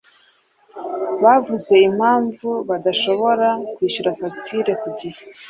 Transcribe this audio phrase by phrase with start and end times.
[1.23, 5.21] Bavuze impamvu badashobora kwishyura fagitire ku gihe?